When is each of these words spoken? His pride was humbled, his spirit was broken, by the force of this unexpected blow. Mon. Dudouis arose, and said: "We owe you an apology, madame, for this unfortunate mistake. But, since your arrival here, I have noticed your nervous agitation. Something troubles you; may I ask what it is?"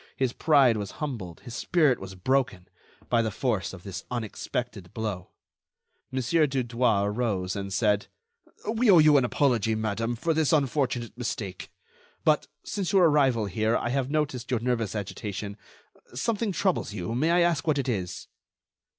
His 0.17 0.33
pride 0.33 0.77
was 0.77 0.93
humbled, 0.97 1.41
his 1.41 1.53
spirit 1.53 1.99
was 1.99 2.15
broken, 2.15 2.67
by 3.07 3.21
the 3.21 3.29
force 3.29 3.71
of 3.71 3.83
this 3.83 4.03
unexpected 4.09 4.91
blow. 4.95 5.29
Mon. 6.11 6.23
Dudouis 6.23 7.03
arose, 7.05 7.55
and 7.55 7.71
said: 7.71 8.07
"We 8.67 8.89
owe 8.89 8.97
you 8.97 9.17
an 9.17 9.25
apology, 9.25 9.75
madame, 9.75 10.15
for 10.15 10.33
this 10.33 10.51
unfortunate 10.53 11.15
mistake. 11.19 11.71
But, 12.23 12.47
since 12.63 12.91
your 12.91 13.09
arrival 13.09 13.45
here, 13.45 13.77
I 13.77 13.89
have 13.89 14.09
noticed 14.09 14.49
your 14.49 14.59
nervous 14.59 14.95
agitation. 14.95 15.55
Something 16.15 16.51
troubles 16.51 16.93
you; 16.93 17.13
may 17.13 17.29
I 17.29 17.41
ask 17.41 17.67
what 17.67 17.77
it 17.77 17.87
is?" 17.87 18.27